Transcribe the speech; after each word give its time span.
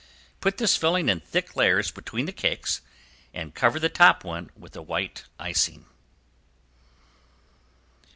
Put 0.39 0.57
this 0.57 0.75
filling 0.77 1.09
in 1.09 1.19
thick 1.19 1.55
layers 1.55 1.91
between 1.91 2.25
the 2.25 2.31
cakes 2.31 2.81
and 3.35 3.53
cover 3.53 3.79
the 3.79 3.87
top 3.87 4.23
one 4.23 4.49
with 4.57 4.75
a 4.75 4.81
white 4.81 5.25
icing. 5.37 5.85